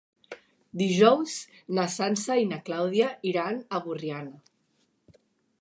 Dijous 0.81 1.35
na 1.79 1.85
Sança 1.97 2.39
i 2.45 2.49
na 2.53 2.61
Clàudia 2.71 3.13
iran 3.35 3.63
a 3.79 3.85
Borriana. 3.87 5.19